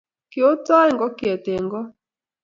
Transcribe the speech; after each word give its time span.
kiotoi 0.31 0.89
ngokyet 0.93 1.45
eng' 1.53 1.69
koot. 1.73 1.89